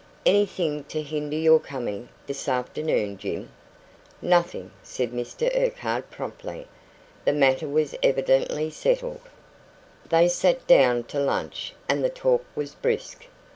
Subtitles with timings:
[0.25, 3.51] "Anything to hinder your coming this afternoon, Jim?"
[4.19, 6.65] "Nothing," said Mr Urquhart promptly.
[7.23, 9.21] The matter was evidently settled.
[10.09, 13.27] They sat down to lunch, and the talk was brisk.